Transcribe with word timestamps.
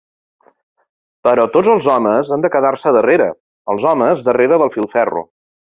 Però 1.27 1.45
tots 1.57 1.69
els 1.75 1.91
homes 1.97 2.33
han 2.37 2.47
de 2.47 2.53
quedar-se 2.57 2.97
darrere, 2.99 3.31
els 3.75 3.89
homes 3.95 4.29
darrere 4.31 4.63
del 4.65 4.75
filferro. 4.81 5.29